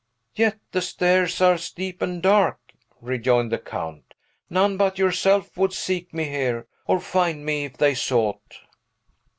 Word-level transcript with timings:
"Yet 0.33 0.57
the 0.71 0.81
stairs 0.81 1.41
are 1.41 1.59
steep 1.59 2.01
and 2.01 2.23
dark," 2.23 2.57
rejoined 3.01 3.51
the 3.51 3.59
Count; 3.59 4.15
"none 4.49 4.75
but 4.75 4.97
yourself 4.97 5.55
would 5.55 5.73
seek 5.73 6.11
me 6.11 6.23
here, 6.23 6.65
or 6.87 6.99
find 6.99 7.45
me, 7.45 7.65
if 7.65 7.77
they 7.77 7.93
sought." 7.93 8.61